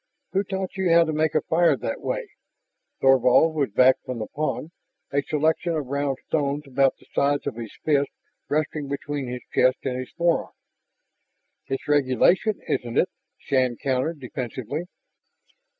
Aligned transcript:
"Who 0.31 0.43
taught 0.43 0.77
you 0.77 0.91
how 0.91 1.03
to 1.03 1.13
make 1.13 1.35
a 1.35 1.41
fire 1.41 1.77
that 1.77 2.01
way?" 2.01 2.29
Thorvald 3.01 3.53
was 3.53 3.69
back 3.69 3.97
from 4.03 4.17
the 4.17 4.25
pond, 4.25 4.71
a 5.11 5.21
selection 5.21 5.75
of 5.75 5.85
round 5.85 6.17
stones 6.25 6.63
about 6.65 6.95
the 6.97 7.05
size 7.13 7.45
of 7.45 7.53
his 7.55 7.71
fist 7.85 8.09
resting 8.49 8.87
between 8.87 9.27
his 9.27 9.43
chest 9.53 9.77
and 9.83 9.99
his 9.99 10.09
forearm. 10.17 10.53
"It's 11.67 11.87
regulation, 11.87 12.59
isn't 12.67 12.97
it?" 12.97 13.09
Shann 13.37 13.77
countered 13.77 14.19
defensively. 14.19 14.85